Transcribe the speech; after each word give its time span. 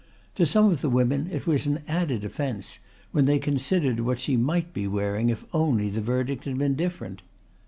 To 0.33 0.47
some 0.47 0.65
of 0.71 0.81
the 0.81 0.89
women 0.89 1.29
it 1.31 1.45
was 1.45 1.67
an 1.67 1.83
added 1.87 2.25
offence 2.25 2.79
when 3.11 3.25
they 3.25 3.37
considered 3.37 3.99
what 3.99 4.17
she 4.19 4.35
might 4.35 4.73
be 4.73 4.87
wearing 4.87 5.29
if 5.29 5.45
only 5.53 5.89
the 5.91 6.01
verdict 6.01 6.45
had 6.45 6.57
been 6.57 6.73
different. 6.73 7.21